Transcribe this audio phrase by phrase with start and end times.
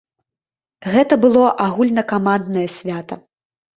[0.95, 3.15] Гэта было агульнакаманднае свята.